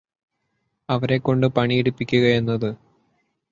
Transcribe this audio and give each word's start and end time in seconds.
അവരെക്കൊണ്ട് 0.89 1.47
പണിയെടുപ്പിക്കുകയെന്നത് 1.47 2.69